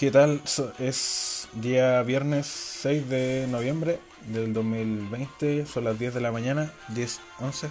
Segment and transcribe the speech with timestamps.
[0.00, 0.40] ¿Qué tal?
[0.78, 3.98] Es día viernes 6 de noviembre
[4.32, 7.70] del 2020, son las 10 de la mañana, 10, 11.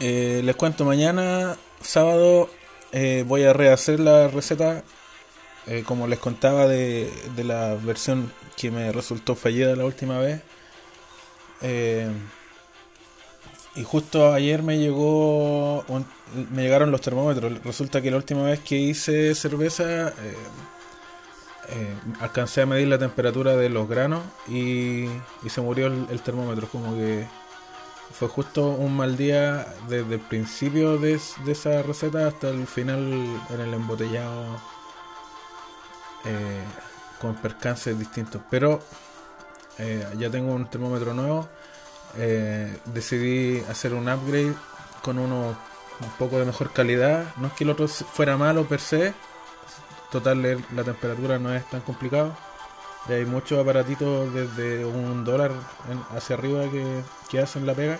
[0.00, 2.50] Eh, les cuento, mañana, sábado,
[2.92, 4.84] eh, voy a rehacer la receta,
[5.66, 10.42] eh, como les contaba, de, de la versión que me resultó fallida la última vez.
[13.74, 15.84] Y justo ayer me llegó
[16.52, 17.62] me llegaron los termómetros.
[17.64, 20.12] Resulta que la última vez que hice cerveza eh,
[21.70, 25.04] eh, alcancé a medir la temperatura de los granos y,
[25.42, 26.68] y se murió el, termómetro.
[26.68, 27.26] Como que
[28.12, 32.66] fue justo un mal día desde el principio de, es- de esa receta hasta el
[32.66, 33.00] final
[33.50, 34.60] en el embotellado
[36.24, 36.64] eh,
[37.20, 38.40] con percances distintos.
[38.50, 38.80] Pero
[40.18, 41.48] ya tengo un termómetro nuevo.
[42.16, 44.54] Eh, decidí hacer un upgrade
[45.02, 45.56] con uno
[46.00, 47.34] un poco de mejor calidad.
[47.36, 49.14] No es que el otro fuera malo per se.
[50.10, 52.36] Total, la temperatura no es tan complicado.
[53.08, 55.52] Y hay muchos aparatitos desde un dólar
[56.14, 57.98] hacia arriba que, que hacen la pega.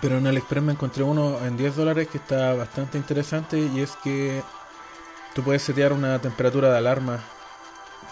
[0.00, 3.96] Pero en AliExpress me encontré uno en 10 dólares que está bastante interesante y es
[4.02, 4.42] que
[5.34, 7.18] tú puedes setear una temperatura de alarma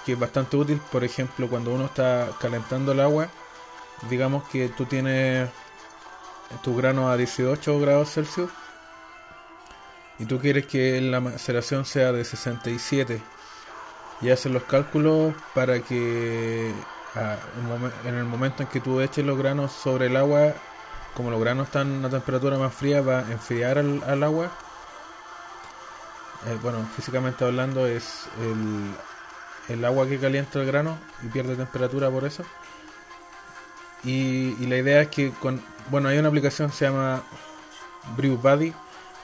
[0.04, 0.80] que es bastante útil.
[0.90, 3.28] Por ejemplo, cuando uno está calentando el agua,
[4.08, 5.48] digamos que tú tienes
[6.62, 8.50] tu grano a 18 grados Celsius
[10.18, 13.20] y tú quieres que la maceración sea de 67
[14.20, 16.72] y haces los cálculos para que
[17.14, 17.36] ah,
[18.04, 20.54] en el momento en que tú eches los granos sobre el agua,
[21.14, 24.50] como los granos están a una temperatura más fría, va a enfriar al, al agua.
[26.46, 32.10] Eh, bueno, físicamente hablando es el, el agua que calienta el grano y pierde temperatura
[32.10, 32.44] por eso.
[34.04, 35.60] Y, la idea es que con
[35.90, 37.22] bueno hay una aplicación que se llama
[38.16, 38.72] Brew Buddy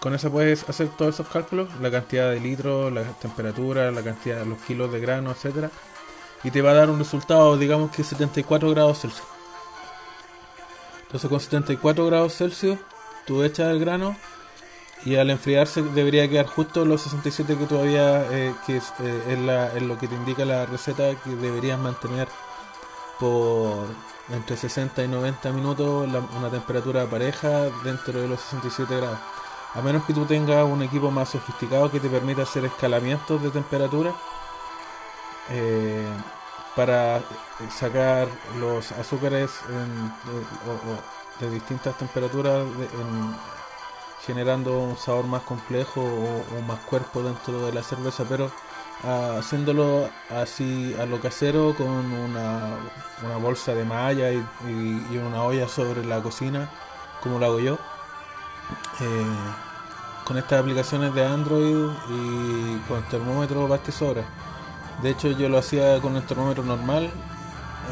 [0.00, 4.44] con esa puedes hacer todos esos cálculos la cantidad de litros la temperatura la cantidad
[4.44, 5.70] los kilos de grano etcétera.
[6.42, 9.26] Y te va a dar un resultado digamos que 74 grados Celsius.
[11.06, 12.78] Entonces con 74 grados Celsius
[13.26, 14.16] tú echas el grano
[15.04, 19.38] y al enfriarse debería quedar justo los 67 que todavía eh, que es, eh, es
[19.38, 22.26] la- es lo que te indica la receta que deberías mantener
[23.20, 23.87] por
[24.31, 29.19] entre 60 y 90 minutos una temperatura pareja dentro de los 67 grados.
[29.75, 33.51] A menos que tú tengas un equipo más sofisticado que te permita hacer escalamientos de
[33.51, 34.15] temperatura
[35.51, 36.07] eh,
[36.77, 37.21] para
[37.71, 39.51] sacar los azúcares
[41.41, 42.67] de, distintas temperaturas
[44.25, 48.51] generando un sabor más complejo o, o más cuerpo dentro de la cerveza, pero
[49.03, 52.77] ah, haciéndolo así a lo casero con una,
[53.25, 54.44] una bolsa de malla y,
[55.16, 56.71] una olla sobre la cocina,
[57.22, 57.78] como lo hago yo.
[59.00, 59.25] Eh,
[60.25, 64.25] con estas aplicaciones de Android y con termómetro basta y sobra.
[65.03, 67.11] De hecho, yo lo hacía con el termómetro normal.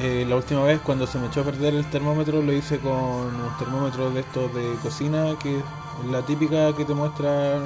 [0.01, 2.93] Eh, la última vez, cuando se me echó a perder el termómetro, lo hice con
[2.93, 5.65] un termómetro de estos de cocina, que es
[6.11, 7.61] la típica que te muestra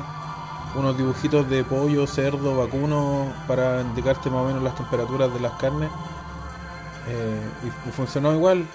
[0.78, 5.52] unos dibujitos de pollo, cerdo, vacuno para indicarte más o menos las temperaturas de las
[5.54, 5.90] carnes.
[7.08, 7.50] Eh,
[7.86, 8.66] y, funcionó igual,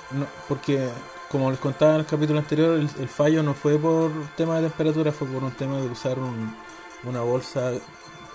[0.47, 0.89] porque
[1.29, 5.11] como les contaba en el capítulo anterior, el, fallo no fue por tema de temperatura,
[5.11, 6.55] fue por un tema de usar un-
[7.03, 7.71] una bolsa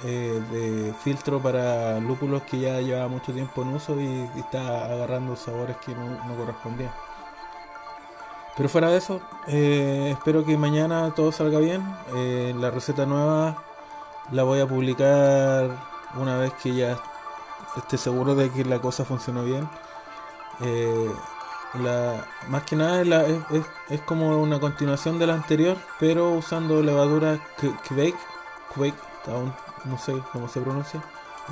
[0.05, 4.05] eh, de filtro para lúpulos que ya llevaba mucho tiempo en uso y,
[4.37, 6.93] y está agarrando sabores que no correspondían.
[8.57, 11.83] Pero fuera de eso, eh, espero que mañana todo salga bien.
[12.15, 13.63] Eh, la receta nueva
[14.33, 15.71] la voy a publicar
[16.19, 16.97] una vez que ya
[17.77, 19.69] esté seguro de que la cosa funcionó bien.
[20.63, 21.11] Eh,
[21.75, 26.31] la, más que nada la- es, es- es como una continuación de la anterior, pero
[26.33, 27.39] usando levadura
[27.89, 28.17] Kveik,
[28.75, 28.95] Kveik,
[29.29, 31.03] aún no sé cómo se pronuncia.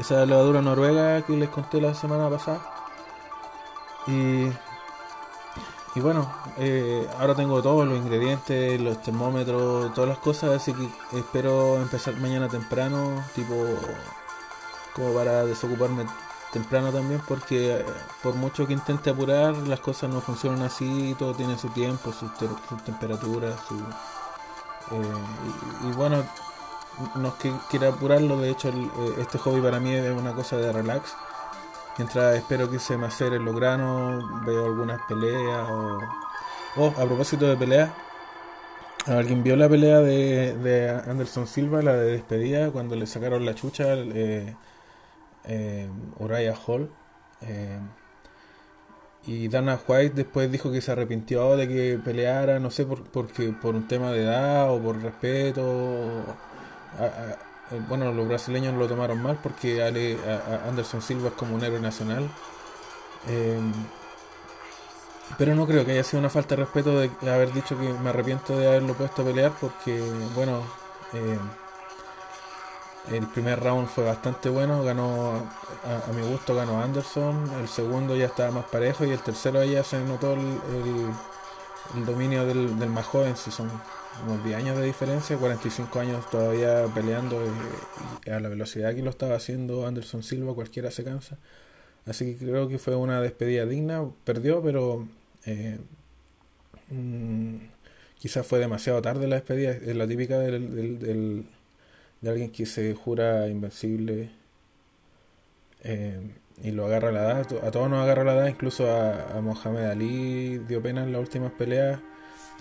[0.01, 2.61] Esa levadura noruega que les conté la semana pasada.
[4.07, 4.49] Y
[5.95, 10.89] y bueno, eh, ahora tengo todos los ingredientes, los termómetros, todas las cosas, así que
[11.19, 13.55] espero empezar mañana temprano, tipo
[14.95, 16.07] como para desocuparme
[16.53, 17.85] temprano también, porque eh,
[18.23, 22.33] por mucho que intente apurar, las cosas no funcionan así, todo tiene su tiempo, sus
[22.35, 23.75] te- sus temperaturas, su...
[24.95, 26.25] eh, y, bueno,
[27.17, 30.57] no es que quiera apurarlo, de hecho el- este hobby para mí es una cosa
[30.57, 31.15] de relax.
[31.97, 36.01] Mientras espero que se me aceren los granos, veo algunas peleas o...
[36.77, 37.91] Oh, a propósito de peleas,
[39.07, 43.55] ¿alguien vio la pelea de, de Anderson Silva, la de despedida, cuando le sacaron la
[43.55, 44.57] chucha eh,
[45.45, 45.89] eh,
[46.19, 46.91] Uriah Hall?
[47.43, 47.79] Eh,
[49.27, 53.53] y Dana White después dijo que se arrepintió de que peleara, no sé, por, porque
[53.53, 55.63] por un tema de edad o por respeto.
[57.89, 60.19] Bueno, los brasileños lo tomaron mal porque Ale,
[60.69, 62.29] Anderson Silva es como un héroe nacional.
[63.27, 63.73] Em,
[65.39, 68.11] pero no creo que haya sido una falta de respeto de haber dicho que me
[68.11, 70.01] arrepiento de haberlo puesto a pelear porque,
[70.35, 70.63] bueno,
[71.13, 71.39] em,
[73.11, 75.47] el primer round fue bastante bueno, ganó
[75.85, 79.85] a, mi gusto ganó Anderson, el segundo ya estaba más parejo y el tercero ya
[79.85, 83.71] se notó el, dominio del, más joven, si son
[84.27, 87.41] unos 10 años de diferencia, 45 años todavía peleando
[88.25, 91.39] y, a la velocidad que lo estaba haciendo Anderson Silva, cualquiera se cansa.
[92.07, 95.09] Así que creo que fue una despedida digna, perdió, pero
[95.47, 95.79] eh,
[96.91, 97.57] mm,
[98.19, 101.47] quizás fue demasiado tarde la despedida, es la típica del
[102.25, 104.31] de alguien que se jura invencible
[105.83, 106.21] eh,
[106.63, 107.47] y lo agarra la edad.
[107.63, 111.53] A todos nos agarra la edad, incluso a, Mohamed Ali dio pena en las últimas
[111.53, 112.01] peleas,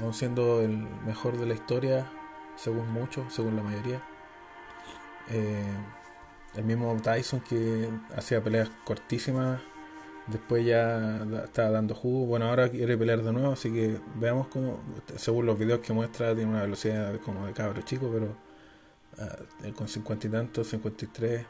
[0.02, 2.10] aún siendo el mejor de la historia,
[2.56, 4.02] según muchos, según la mayoría.
[5.30, 5.64] Eh,
[6.56, 9.60] el mismo Tyson que hacía peleas cortísimas,
[10.28, 12.26] después ya estaba dando jugo.
[12.26, 14.80] Bueno, ahora quiere pelear de nuevo, así que veamos cómo,
[15.18, 18.36] según los videos que muestra, tiene una velocidad como de cabro chico, pero
[19.20, 19.38] Ah,
[19.76, 21.46] con cincuenta y tantos, 53.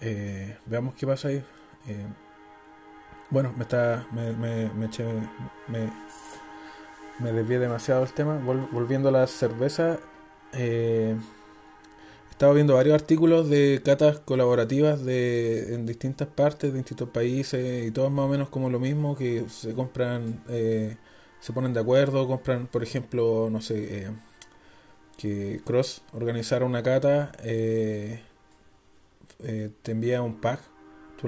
[0.00, 1.44] Eh, veamos qué pasa ahí.
[1.86, 2.06] Eh,
[3.30, 4.06] bueno, me está.
[4.12, 5.04] Me, me, me, eché,
[5.68, 5.90] me,
[7.20, 8.38] me desvié demasiado el tema.
[8.72, 9.98] volviendo a la cerveza.
[10.52, 11.16] Eh,
[12.30, 17.90] estaba viendo varios artículos de catas colaborativas de, en distintas partes, de distintos países, y
[17.90, 20.96] todos más o menos como lo mismo, que se compran, eh,
[21.40, 24.10] se ponen de acuerdo, compran, por ejemplo, no sé, eh,
[25.18, 27.32] que Cross organizara una cata,
[29.42, 30.60] eh, te envía un pack.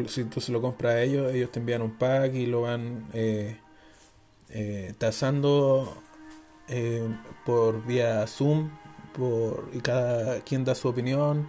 [0.08, 3.08] si tú se lo compras a ellos, ellos te envían un pack y lo van
[3.12, 3.58] eh,
[4.98, 5.96] tasando
[7.44, 8.70] por vía Zoom
[9.14, 11.48] por, y cada quien da su opinión.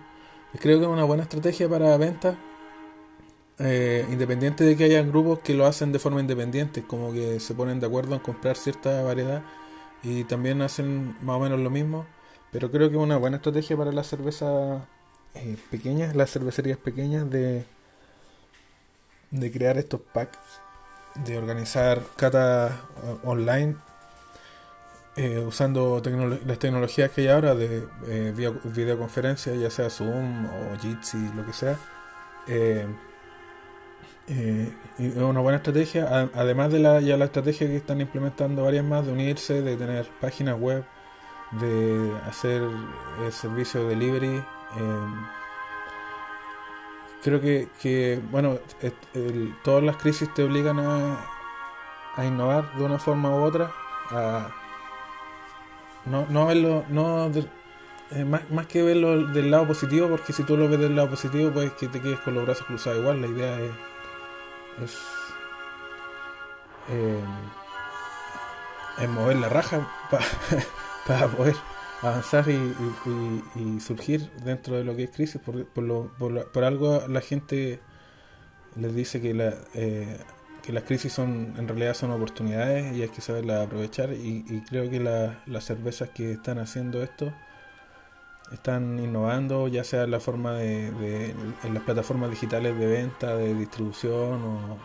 [0.60, 2.36] creo que es una buena estrategia para ventas.
[4.10, 7.80] independiente de que haya grupos que lo hacen de forma independiente, como que se ponen
[7.80, 9.44] de acuerdo en comprar cierta variedad
[10.04, 12.06] y también hacen más o menos lo mismo.
[12.52, 14.84] Pero creo que es una buena estrategia para las cervezas
[15.36, 17.66] eh, pequeñas, las cervecerías pequeñas, de,
[19.32, 20.38] de crear estos packs,
[21.16, 23.76] de organizar cata eh, online
[25.16, 26.02] eh, usando
[26.46, 27.86] las tecnologías que hay ahora de
[28.64, 31.78] videoconferencia, ya sea Zoom o Jitsi, lo que sea.
[32.48, 32.88] es
[35.16, 39.12] una buena estrategia, además de la, ya la estrategia que están implementando varias más, de
[39.12, 40.84] unirse, de tener páginas web
[41.60, 42.62] de hacer
[43.24, 44.44] el servicio de delivery.
[47.24, 48.58] Creo que, que bueno,
[49.64, 51.26] todas las crisis te obligan a,
[52.16, 53.72] a innovar de una forma u otra,
[54.12, 54.50] a
[56.06, 57.32] no, no verlo, no
[58.12, 61.12] eh, más, más, que verlo del lado positivo, porque si tú lo ves del lado
[61.12, 63.22] positivo, pues que te quedes con los brazos cruzados igual.
[63.22, 63.72] La idea es,
[64.84, 65.00] es,
[69.00, 70.26] es mover la raja para
[71.08, 71.56] para poder
[72.04, 75.42] avanzar y, surgir dentro de lo que es crisis.
[75.42, 77.80] Por, por, algo la gente
[78.76, 80.18] les dice que, la, eh,
[80.62, 84.12] que las crisis son en realidad son oportunidades y hay que saberlas aprovechar.
[84.14, 87.34] Y, creo que las cervezas que están haciendo esto
[88.52, 93.56] están innovando, ya sea en la forma de, en las plataformas digitales de venta, de
[93.56, 94.78] distribución o,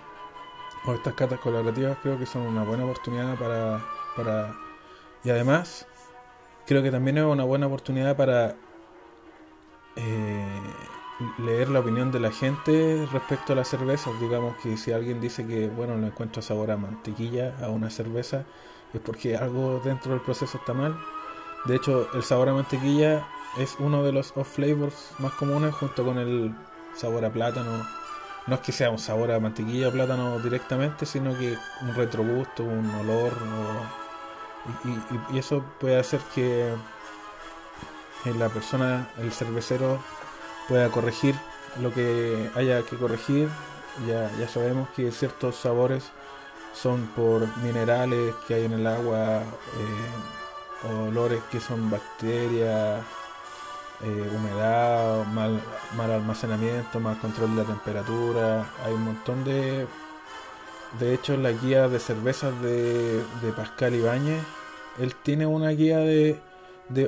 [0.87, 3.85] o estas catas colaborativas, creo que son una buena oportunidad para,
[4.17, 4.55] para
[5.25, 5.87] y además
[6.69, 8.55] creo que también es una buena oportunidad para
[9.97, 10.61] eh,
[11.39, 14.11] leer la opinión de la gente respecto a la cerveza.
[14.21, 18.45] Digamos que si alguien dice que, bueno, le encuentra sabor a mantequilla a una cerveza,
[18.93, 21.01] es porque algo dentro del proceso está mal.
[21.65, 26.05] De hecho, el sabor a mantequilla es uno de los off flavors más comunes junto
[26.05, 26.55] con el
[26.95, 27.83] sabor a plátano.
[28.47, 32.63] No es que sea un sabor a mantequilla o plátano directamente, sino que un retrogusto,
[32.63, 34.08] un olor o
[35.31, 36.73] y, eso puede hacer que
[38.25, 39.99] la persona, el cervecero,
[40.69, 41.35] pueda corregir
[41.81, 43.49] lo que haya que corregir.
[44.07, 46.11] Ya, ya sabemos que ciertos sabores
[46.73, 53.03] son por minerales que hay en el agua, eh, olores que son bacterias,
[54.01, 55.61] eh, humedad, mal,
[55.97, 58.67] mal almacenamiento, mal control de la temperatura.
[58.85, 59.87] Hay un montón de
[60.99, 63.23] de hecho, la guía de cervezas de,
[63.55, 64.43] Pascal Ibáñez,
[64.99, 66.41] él tiene una guía de,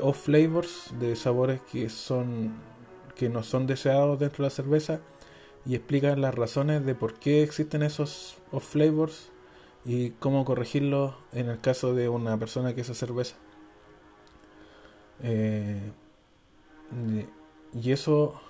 [0.02, 2.68] off flavors, de sabores que son
[3.16, 5.00] que no son deseados dentro de la cerveza
[5.66, 9.30] y explica las razones de por qué existen esos off flavors
[9.84, 13.36] y cómo corregirlos en el caso de una persona que hace cerveza.
[15.22, 15.92] Eh,
[17.74, 18.40] y eso,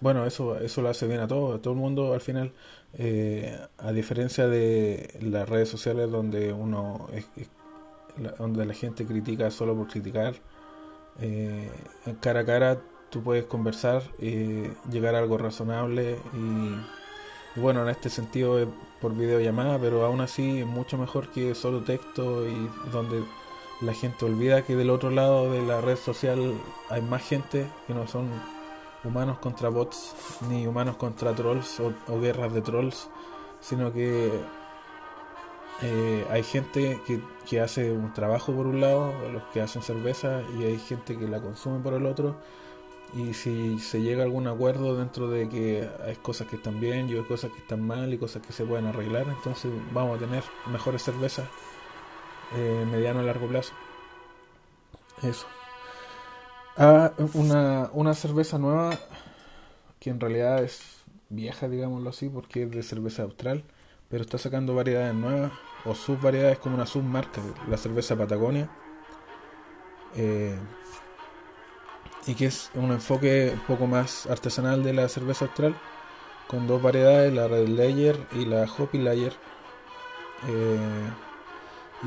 [0.00, 2.52] bueno, eso, eso lo hace bien a todo, todo el mundo al final,
[2.94, 7.08] eh, a diferencia de las redes sociales donde uno
[8.38, 10.34] donde la gente critica solo por criticar,
[11.20, 11.70] eh,
[12.20, 12.78] cara a cara
[13.10, 18.68] tú puedes conversar, y llegar a algo razonable y, bueno, en este sentido es
[19.00, 23.22] por videollamada, pero aún así es mucho mejor que solo texto y donde
[23.80, 26.54] la gente olvida que del otro lado de la red social
[26.90, 28.28] hay más gente que no son
[29.04, 30.14] humanos contra bots
[30.48, 33.08] ni humanos contra trolls o, guerras de trolls,
[33.60, 34.30] sino que
[35.82, 40.42] eh, hay gente que, que, hace un trabajo por un lado, los que hacen cerveza,
[40.58, 42.36] y hay gente que la consume por el otro.
[43.14, 47.08] Y si se llega a algún acuerdo dentro de que hay cosas que están bien
[47.08, 50.20] y hay cosas que están mal y cosas que se pueden arreglar, entonces vamos a
[50.20, 51.48] tener mejores cervezas
[52.54, 53.72] eh, mediano y largo plazo.
[55.22, 55.46] Eso.
[56.82, 58.98] Ah, una, una cerveza nueva
[59.98, 60.80] que en realidad es
[61.28, 63.64] vieja, digámoslo así, porque es de cerveza austral,
[64.08, 65.52] pero está sacando variedades nuevas
[65.84, 68.70] o subvariedades como una submarca, la cerveza Patagonia.
[70.16, 70.58] Eh,
[72.26, 75.76] y que es un enfoque un poco más artesanal de la cerveza austral,
[76.48, 79.34] con dos variedades, la Red Layer y la Hoppy Layer.
[80.48, 81.10] Eh,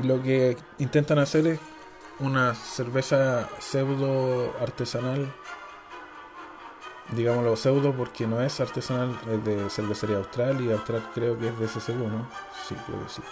[0.02, 1.60] y lo que intentan hacer es
[2.20, 5.32] una cerveza pseudo artesanal,
[7.12, 11.58] digámoslo pseudo porque no es artesanal, es de cervecería austral y austral creo que es
[11.58, 12.28] de SCU, ¿no?
[12.68, 13.22] Sí, creo que sí.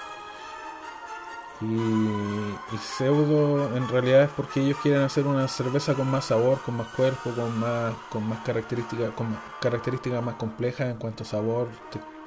[1.61, 6.77] Y, pseudo en realidad es porque ellos quieren hacer una cerveza con más sabor, con
[6.77, 11.69] más cuerpo, con más, con más características, con características más complejas en cuanto a sabor,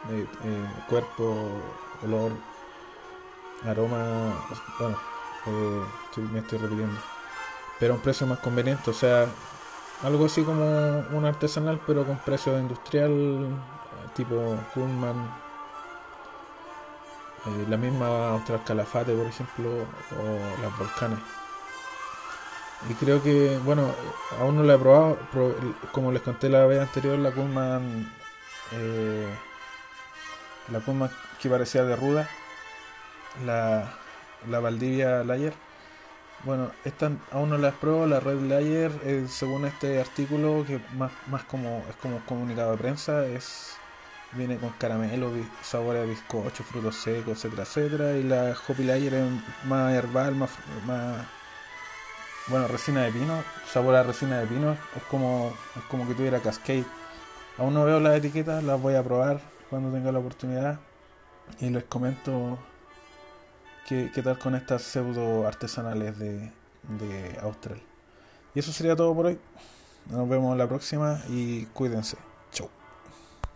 [0.10, 1.50] eh, eh, cuerpo,
[2.04, 2.32] olor
[3.66, 4.34] aroma,
[4.80, 4.98] bueno,
[5.48, 5.84] eh,
[6.32, 7.00] me estoy repitiendo,
[7.80, 9.28] pero a un precio más conveniente, o sea,
[10.04, 13.48] algo así como un artesanal, pero con precio industrial,
[14.16, 15.30] tipo Kuhlman,
[17.46, 21.20] eh, la misma Austral Calafate, por ejemplo, o las Volcanes.
[22.90, 23.94] Y creo que, bueno,
[24.40, 25.18] aún no la he probado,
[25.92, 28.12] como les conté la vez anterior, la Kuhlman,
[28.74, 29.28] eh,
[30.72, 31.10] la Kuhlman
[31.40, 32.30] que parecía de ruda,
[33.46, 33.94] la,
[34.50, 35.54] la Valdivia Layer.
[36.44, 41.12] Bueno, esta aún no la probado, la Red Layer, eh, según este artículo, que más,
[41.28, 43.78] más como es como comunicado de prensa, es
[44.34, 45.32] viene con caramelo,
[45.64, 48.18] sabor a bizcocho, frutos secos, etcétera, etcétera.
[48.18, 49.32] Y la Hopi Layer es
[49.66, 50.52] más herbal, más,
[50.86, 51.26] más
[52.48, 56.40] bueno, resina de pino, sabor a resina de pino, es como, es como que tuviera
[56.42, 56.86] Cascade.
[57.58, 60.80] Aún no veo las etiquetas, las voy a probar cuando tenga la oportunidad
[61.60, 62.60] y les comento
[63.86, 66.52] qué, tal con estas pseudo artesanales de,
[67.00, 67.82] de Austral.
[68.54, 69.40] Y eso sería todo por hoy.
[70.10, 72.18] Nos vemos la próxima y cuídense.